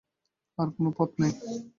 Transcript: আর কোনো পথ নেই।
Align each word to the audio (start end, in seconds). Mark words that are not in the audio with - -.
আর 0.57 0.67
কোনো 0.75 0.89
পথ 0.97 1.09
নেই। 1.19 1.33